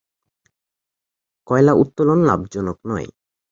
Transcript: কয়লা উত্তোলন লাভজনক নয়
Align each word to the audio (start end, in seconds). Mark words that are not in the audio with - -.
কয়লা 1.47 1.73
উত্তোলন 1.73 2.19
লাভজনক 2.23 2.77
নয় 2.85 3.07